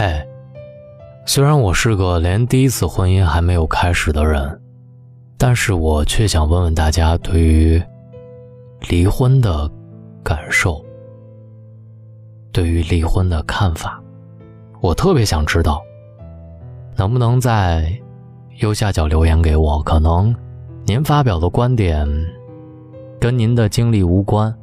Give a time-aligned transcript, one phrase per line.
[0.00, 0.24] 嘿，
[1.26, 4.60] 虽然我是个连第一次婚姻还没有开始的人，
[5.36, 7.82] 但是我却想问问大家对于
[8.88, 9.68] 离婚的
[10.22, 10.80] 感受，
[12.52, 14.00] 对于离婚的看法，
[14.80, 15.82] 我特别想知道，
[16.94, 17.92] 能不能在
[18.58, 19.82] 右下角留言给我？
[19.82, 20.32] 可能
[20.84, 22.08] 您发表的观点
[23.18, 24.54] 跟您的经历无关，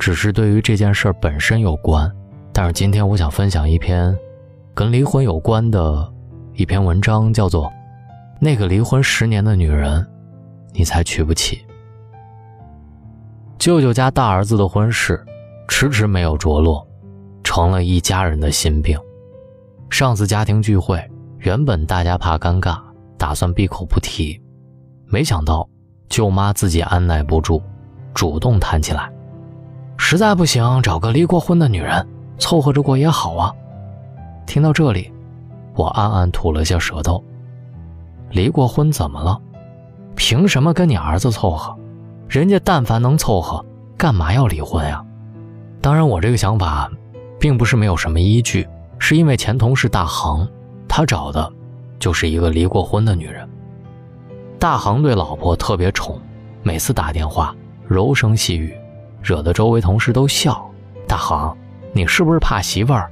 [0.00, 2.10] 只是对于这件事本身有关。
[2.52, 4.12] 但是今天我想分享一篇。
[4.74, 6.10] 跟离婚有关的
[6.54, 7.66] 一篇文章，叫做
[8.40, 10.06] 《那个离婚十年的女人，
[10.72, 11.56] 你才娶不起》。
[13.58, 15.22] 舅舅家大儿子的婚事
[15.68, 16.86] 迟迟没有着落，
[17.44, 18.98] 成了一家人的心病。
[19.90, 20.98] 上次家庭聚会，
[21.38, 22.78] 原本大家怕尴尬，
[23.18, 24.40] 打算闭口不提，
[25.06, 25.68] 没想到
[26.08, 27.60] 舅妈自己按耐不住，
[28.14, 29.12] 主动谈起来。
[29.98, 32.06] 实在不行，找个离过婚的女人
[32.38, 33.52] 凑合着过也好啊。
[34.50, 35.12] 听到这里，
[35.76, 37.22] 我暗暗吐了下舌头。
[38.32, 39.40] 离过婚怎么了？
[40.16, 41.72] 凭什么跟你儿子凑合？
[42.28, 43.64] 人家但凡能凑合，
[43.96, 45.04] 干嘛要离婚呀？
[45.80, 46.90] 当然，我这个想法，
[47.38, 48.66] 并不是没有什么依据，
[48.98, 50.44] 是因为前同事大航，
[50.88, 51.48] 他找的，
[52.00, 53.48] 就是一个离过婚的女人。
[54.58, 56.20] 大航对老婆特别宠，
[56.64, 57.54] 每次打电话
[57.86, 58.74] 柔声细语，
[59.22, 60.68] 惹得周围同事都笑。
[61.06, 61.56] 大航，
[61.92, 63.08] 你是不是怕媳妇儿？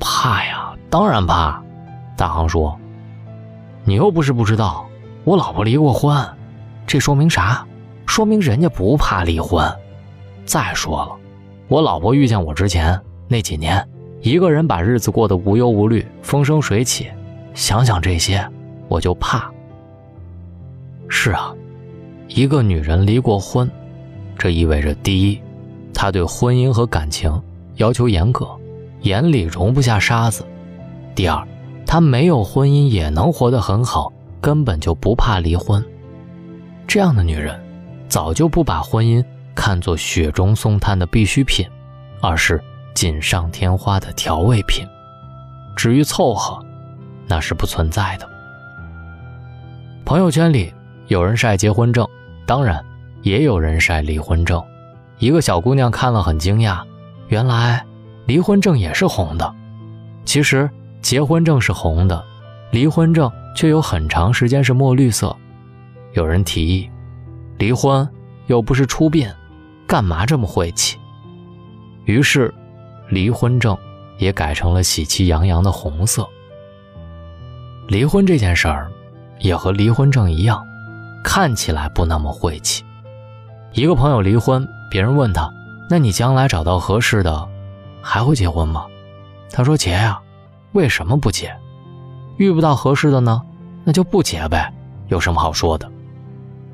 [0.00, 1.62] 怕呀，当然怕。
[2.16, 2.76] 大航说
[3.84, 4.86] ：“你又不是不知道，
[5.24, 6.26] 我老婆离过婚，
[6.86, 7.64] 这说明啥？
[8.06, 9.64] 说明人家不怕离婚。
[10.44, 11.16] 再说了，
[11.68, 13.86] 我老婆遇见我之前那几年，
[14.20, 17.08] 一个人把日子过得无忧无虑、风生水起。
[17.54, 18.44] 想想这些，
[18.88, 19.50] 我就怕。
[21.08, 21.54] 是啊，
[22.28, 23.70] 一个女人离过婚，
[24.36, 25.40] 这意味着第一，
[25.94, 27.40] 她对婚姻和感情
[27.76, 28.48] 要求严格。”
[29.02, 30.44] 眼里容不下沙子。
[31.14, 31.46] 第二，
[31.86, 35.84] 她没有婚姻也能活得很好，根本就不怕离婚。
[36.86, 37.60] 这样的女人，
[38.08, 41.66] 早就不把婚姻看作雪中送炭的必需品，
[42.20, 42.62] 而是
[42.94, 44.86] 锦上添花的调味品。
[45.76, 46.64] 至于凑合，
[47.26, 48.28] 那是不存在的。
[50.04, 50.72] 朋友圈里
[51.06, 52.06] 有人晒结婚证，
[52.46, 52.84] 当然
[53.22, 54.62] 也有人晒离婚证。
[55.18, 56.82] 一个小姑娘看了很惊讶，
[57.28, 57.84] 原来。
[58.30, 59.52] 离婚证也是红的，
[60.24, 60.70] 其实
[61.02, 62.24] 结婚证是红的，
[62.70, 65.36] 离婚证却有很长时间是墨绿色。
[66.12, 66.88] 有人提议，
[67.58, 68.08] 离婚
[68.46, 69.28] 又不是出殡，
[69.84, 70.96] 干嘛这么晦气？
[72.04, 72.54] 于是，
[73.08, 73.76] 离婚证
[74.18, 76.24] 也改成了喜气洋洋的红色。
[77.88, 78.92] 离婚这件事儿，
[79.40, 80.64] 也和离婚证一样，
[81.24, 82.84] 看起来不那么晦气。
[83.72, 85.52] 一个朋友离婚，别人问他
[85.90, 87.48] ：“那你将来找到合适的？”
[88.02, 88.86] 还会结婚吗？
[89.52, 90.20] 他说结呀，
[90.72, 91.54] 为什么不结？
[92.36, 93.42] 遇不到合适的呢，
[93.84, 94.72] 那就不结呗，
[95.08, 95.90] 有什么好说的？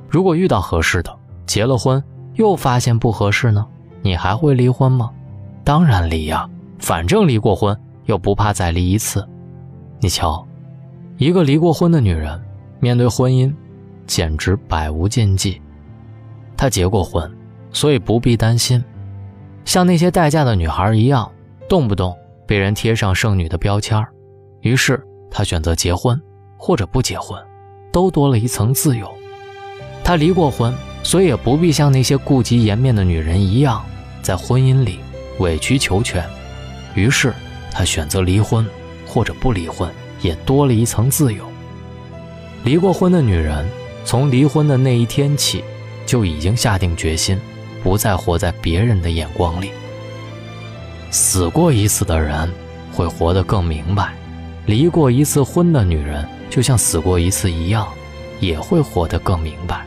[0.08, 1.16] 如果遇到合适的，
[1.46, 2.02] 结了婚
[2.34, 3.66] 又发现不合适呢，
[4.02, 5.10] 你还会离婚吗？
[5.64, 6.48] 当然离呀，
[6.78, 9.26] 反正离过婚又不怕再离一次。
[9.98, 10.46] 你瞧，
[11.16, 12.40] 一个离过婚的女人，
[12.78, 13.52] 面对婚姻，
[14.06, 15.60] 简直百无禁忌。
[16.56, 17.34] 她结过婚，
[17.72, 18.82] 所以不必担心。
[19.66, 21.30] 像那些待嫁的女孩一样，
[21.68, 22.16] 动不动
[22.46, 24.00] 被人贴上剩女的标签
[24.62, 26.18] 于是她选择结婚，
[26.56, 27.38] 或者不结婚，
[27.92, 29.12] 都多了一层自由。
[30.04, 30.72] 她离过婚，
[31.02, 33.84] 所以也不必像那些顾及颜面的女人一样，
[34.22, 35.00] 在婚姻里
[35.40, 36.24] 委曲求全。
[36.94, 37.34] 于是
[37.72, 38.64] 她选择离婚，
[39.04, 39.90] 或者不离婚，
[40.22, 41.44] 也多了一层自由。
[42.62, 43.68] 离过婚的女人，
[44.04, 45.64] 从离婚的那一天起，
[46.06, 47.36] 就已经下定决心。
[47.86, 49.70] 不再活在别人的眼光里。
[51.12, 52.52] 死过一次的人
[52.92, 54.12] 会活得更明白，
[54.66, 57.86] 离过一次婚的女人就像死过一次一样，
[58.40, 59.86] 也会活得更明白。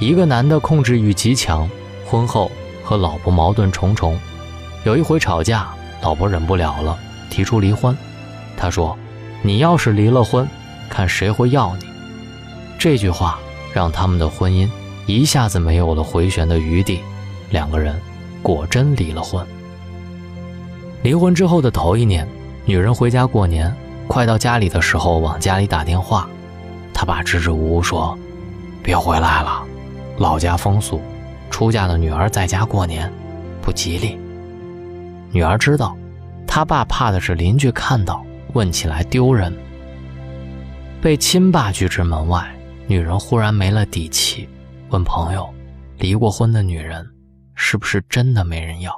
[0.00, 1.70] 一个男的控制欲极强，
[2.04, 2.50] 婚后
[2.82, 4.18] 和老婆矛盾重重。
[4.82, 5.68] 有一回吵架，
[6.02, 6.98] 老婆忍不了了，
[7.30, 7.96] 提出离婚。
[8.56, 8.98] 他说
[9.42, 10.44] ：“你要是离了婚，
[10.88, 11.86] 看谁会要你。”
[12.80, 13.38] 这句话
[13.72, 14.68] 让他们的婚姻。
[15.08, 17.00] 一下子没有了回旋的余地，
[17.48, 17.98] 两个人
[18.42, 19.44] 果真离了婚。
[21.02, 22.28] 离婚之后的头一年，
[22.66, 23.74] 女人回家过年，
[24.06, 26.28] 快到家里的时候往家里打电话，
[26.92, 28.18] 她爸支支吾吾说
[28.84, 29.64] ：“别回来了，
[30.18, 31.00] 老家风俗，
[31.48, 33.10] 出嫁的女儿在家过年
[33.62, 34.18] 不吉利。”
[35.32, 35.96] 女儿知道，
[36.46, 38.22] 她爸怕的是邻居看到
[38.52, 39.50] 问起来丢人。
[41.00, 42.46] 被亲爸拒之门外，
[42.86, 44.46] 女人忽然没了底气。
[44.90, 45.46] 问朋友，
[45.98, 47.06] 离过婚的女人
[47.54, 48.92] 是不是真的没人要？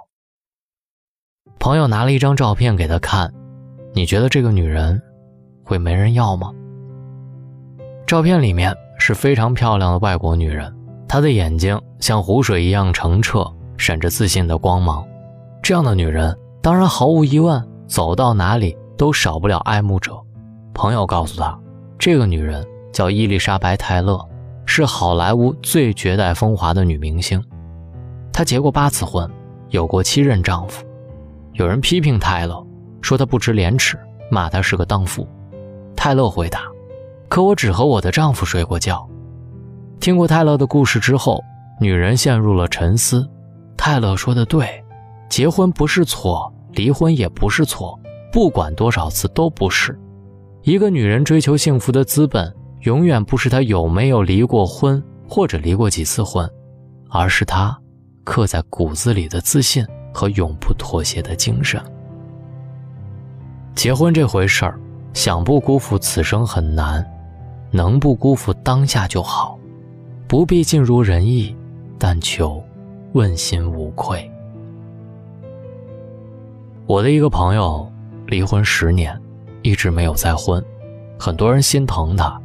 [1.58, 3.32] 朋友拿了一张照片给他看，
[3.92, 5.02] 你觉得这个女人
[5.64, 6.52] 会没人要吗？
[8.06, 10.72] 照片里面是非常漂亮的外国女人，
[11.08, 13.44] 她的眼睛像湖水一样澄澈，
[13.76, 15.04] 闪着自信的光芒。
[15.60, 20.16] 这样的女人，当然毫无疑问，走到哪里都少不了爱慕者。
[20.72, 21.58] 朋友告诉他，
[21.98, 24.24] 这个女人叫伊丽莎白·泰勒，
[24.72, 27.42] 是好莱坞最绝代风华的女明星。
[28.32, 29.28] 她结过八次婚，
[29.70, 30.86] 有过七任丈夫。
[31.54, 32.64] 有人批评泰勒，
[33.02, 33.98] 说她不知廉耻，
[34.30, 35.26] 骂她是个荡妇。
[35.96, 36.60] 泰勒回答
[37.28, 39.04] ：“可我只和我的丈夫睡过觉。”
[39.98, 41.42] 听过泰勒的故事之后，
[41.80, 43.28] 女人陷入了沉思。
[43.76, 44.84] 泰勒说的对，
[45.28, 47.98] 结婚不是错，离婚也不是错，
[48.32, 49.98] 不管多少次都不是。
[50.62, 56.48] 一个女人追求幸福的资本，永远不是他有没有离过婚，或者离过几次婚，
[57.08, 57.78] 而是他
[58.24, 61.82] 刻在骨子里的自信和永不妥协的精神。
[63.74, 64.78] 结婚这回事儿，
[65.12, 67.04] 想不辜负此生很难，
[67.70, 69.58] 能不辜负当下就好，
[70.26, 71.54] 不必尽如人意，
[71.98, 72.62] 但求
[73.12, 74.30] 问心无愧。
[76.86, 77.90] 我的一个朋友
[78.26, 79.20] 离婚十年。
[79.62, 80.64] 一直没有再婚，
[81.18, 82.39] 很多人心疼他。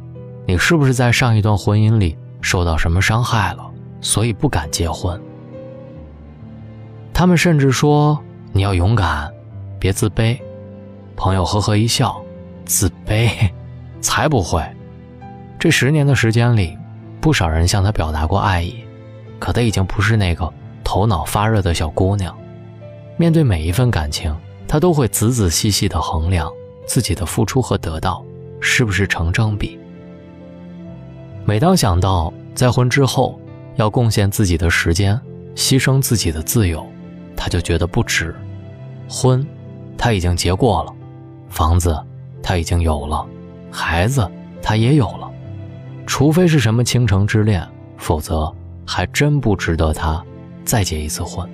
[0.46, 3.68] 你是不是在上一段婚姻里受到什么伤害了，
[4.00, 5.20] 所以不敢结婚？
[7.12, 8.18] 他们甚至说
[8.52, 9.28] 你要勇敢，
[9.78, 10.38] 别自卑。
[11.16, 12.22] 朋友呵呵一笑，
[12.64, 13.28] 自卑，
[14.00, 14.62] 才不会。
[15.58, 16.78] 这十年的时间里，
[17.20, 18.84] 不少人向他表达过爱意，
[19.40, 20.52] 可他已经不是那个
[20.84, 22.36] 头脑发热的小姑娘。
[23.16, 24.32] 面对每一份感情，
[24.68, 26.48] 他都会仔仔细细的衡量。
[26.86, 28.24] 自己的付出和得到
[28.60, 29.76] 是不是成正比？
[31.48, 33.40] 每当想到再婚之后
[33.76, 35.18] 要贡献自己的时间、
[35.54, 36.84] 牺牲自己的自由，
[37.36, 38.34] 他就觉得不值。
[39.08, 39.46] 婚，
[39.96, 40.92] 他已经结过了；
[41.48, 41.96] 房子，
[42.42, 43.24] 他已经有了；
[43.70, 44.28] 孩子，
[44.60, 45.30] 他也有了。
[46.04, 47.64] 除非是什么倾城之恋，
[47.96, 48.52] 否则
[48.84, 50.20] 还真不值得他
[50.64, 51.48] 再结一次婚。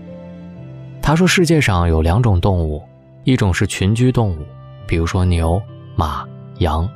[1.02, 2.82] 他说：“世界上有两种动物，
[3.24, 4.38] 一种是群居动物。”
[4.88, 5.60] 比如说牛、
[5.96, 6.26] 马、
[6.60, 6.88] 羊，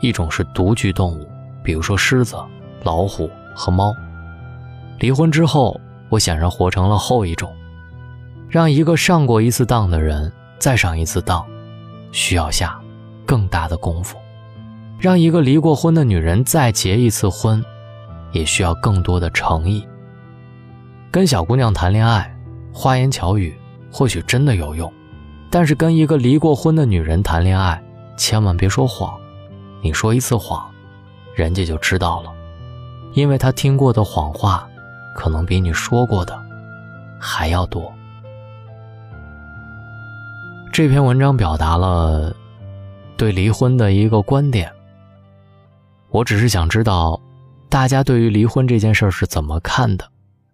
[0.00, 1.26] 一种是独居动物，
[1.62, 2.36] 比如说狮子、
[2.82, 3.94] 老虎和猫。
[4.98, 7.52] 离婚之后，我显然活成了后一种。
[8.48, 11.44] 让一个上过一次当的人再上一次当，
[12.12, 12.78] 需要下
[13.24, 14.16] 更大的功夫；
[14.98, 17.64] 让一个离过婚的女人再结一次婚，
[18.30, 19.86] 也需要更多的诚意。
[21.10, 22.34] 跟小姑娘谈恋爱，
[22.72, 23.54] 花言巧语
[23.90, 24.92] 或许真的有用。
[25.50, 27.82] 但是跟一个离过婚的女人谈恋爱，
[28.16, 29.18] 千万别说谎。
[29.82, 30.71] 你说一次谎，
[31.34, 32.32] 人家就知道了，
[33.14, 34.68] 因为他听过的谎话，
[35.14, 36.38] 可能比你说过的
[37.18, 37.92] 还要多。
[40.72, 42.34] 这篇文章表达了
[43.16, 44.72] 对离婚的一个观点。
[46.10, 47.20] 我只是想知道，
[47.68, 50.04] 大家对于离婚这件事是怎么看的？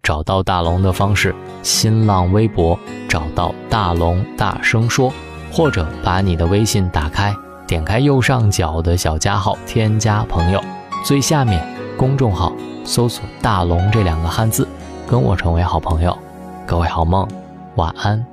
[0.01, 5.13] 找到大龙的方式：新浪微博找到大龙，大声说，
[5.51, 7.35] 或者把你的微信打开，
[7.69, 10.59] 点开右上角的小加号，添加朋友，
[11.05, 11.63] 最下面
[11.95, 12.51] 公众号
[12.83, 14.67] 搜索“大龙”这两个汉字，
[15.07, 16.17] 跟我成为好朋友。
[16.65, 17.27] 各位好梦，
[17.75, 18.25] 晚安。